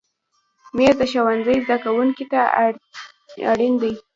[0.75, 2.41] مېز د ښوونځي زده کوونکي ته
[3.49, 3.93] اړین دی.